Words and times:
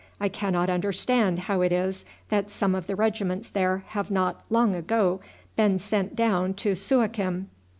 I 0.19 0.29
cannot 0.29 0.67
understand 0.67 1.37
how 1.41 1.61
it 1.61 1.71
is 1.71 2.05
that 2.29 2.49
some 2.49 2.73
of 2.73 2.87
the 2.87 2.95
regiments 2.95 3.51
there 3.51 3.83
have 3.89 4.09
not 4.09 4.43
long 4.49 4.73
ago 4.75 5.19
been 5.55 5.77
sent 5.77 6.15
down 6.15 6.55
to 6.55 6.73
Suakim. 6.73 7.49